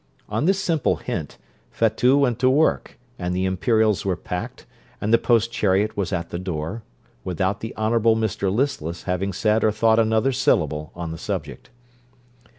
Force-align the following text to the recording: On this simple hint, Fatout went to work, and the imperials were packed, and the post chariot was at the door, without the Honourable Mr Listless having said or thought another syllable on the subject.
On 0.27 0.45
this 0.45 0.59
simple 0.59 0.95
hint, 0.95 1.37
Fatout 1.69 2.19
went 2.19 2.39
to 2.39 2.49
work, 2.49 2.97
and 3.19 3.35
the 3.35 3.45
imperials 3.45 4.03
were 4.03 4.15
packed, 4.15 4.65
and 4.99 5.13
the 5.13 5.19
post 5.19 5.51
chariot 5.51 5.95
was 5.95 6.11
at 6.11 6.31
the 6.31 6.39
door, 6.39 6.81
without 7.23 7.59
the 7.59 7.71
Honourable 7.77 8.15
Mr 8.15 8.51
Listless 8.51 9.03
having 9.03 9.31
said 9.31 9.63
or 9.63 9.69
thought 9.71 9.99
another 9.99 10.31
syllable 10.31 10.91
on 10.95 11.11
the 11.11 11.19
subject. 11.19 11.69